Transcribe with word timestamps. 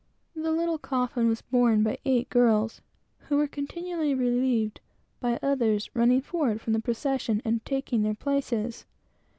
The 0.35 0.51
little 0.51 0.79
coffin 0.79 1.27
was 1.27 1.43
borne 1.43 1.83
by 1.83 1.99
eight 2.05 2.27
girls, 2.31 2.81
who 3.27 3.37
were 3.37 3.45
continually 3.45 4.15
relieved 4.15 4.81
by 5.19 5.37
others, 5.43 5.91
running 5.93 6.21
forward 6.21 6.59
from 6.59 6.73
the 6.73 6.79
procession 6.79 7.39
and 7.45 7.63
taking 7.65 8.01
their 8.01 8.15
places. 8.15 8.87